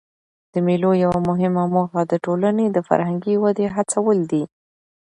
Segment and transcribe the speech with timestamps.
[0.53, 4.43] د مېلو یوه مهمه موخه د ټولني د فرهنګي ودي هڅول دي.